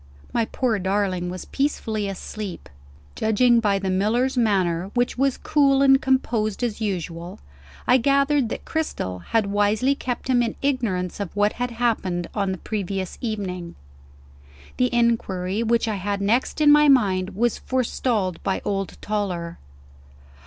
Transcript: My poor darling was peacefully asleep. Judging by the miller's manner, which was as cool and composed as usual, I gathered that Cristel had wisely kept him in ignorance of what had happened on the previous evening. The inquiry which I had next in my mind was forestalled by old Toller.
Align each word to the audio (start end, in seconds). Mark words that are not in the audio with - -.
My 0.33 0.45
poor 0.45 0.79
darling 0.79 1.29
was 1.29 1.45
peacefully 1.45 2.07
asleep. 2.07 2.69
Judging 3.15 3.59
by 3.59 3.77
the 3.77 3.91
miller's 3.91 4.35
manner, 4.35 4.89
which 4.95 5.15
was 5.15 5.35
as 5.35 5.41
cool 5.43 5.83
and 5.83 6.01
composed 6.01 6.63
as 6.63 6.81
usual, 6.81 7.39
I 7.85 7.97
gathered 7.97 8.49
that 8.49 8.65
Cristel 8.65 9.19
had 9.27 9.45
wisely 9.51 9.93
kept 9.93 10.27
him 10.27 10.41
in 10.41 10.55
ignorance 10.63 11.19
of 11.19 11.35
what 11.35 11.53
had 11.53 11.69
happened 11.69 12.25
on 12.33 12.51
the 12.51 12.57
previous 12.57 13.19
evening. 13.21 13.75
The 14.77 14.91
inquiry 14.91 15.61
which 15.61 15.87
I 15.87 15.97
had 15.97 16.19
next 16.19 16.61
in 16.61 16.71
my 16.71 16.87
mind 16.89 17.35
was 17.35 17.59
forestalled 17.59 18.41
by 18.41 18.59
old 18.65 18.97
Toller. 19.01 19.59